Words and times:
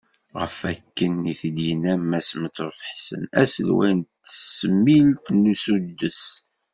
Ɣef 0.39 0.57
wakken 0.63 1.29
i 1.31 1.33
t-id-yenna 1.39 1.93
Mass 2.09 2.29
Metref 2.41 2.77
Ḥsen, 2.89 3.23
aselway 3.41 3.93
n 3.97 4.01
tesmilt 4.27 5.25
n 5.31 5.49
usuddes. 5.53 6.23